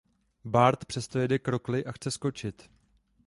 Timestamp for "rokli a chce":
1.47-2.11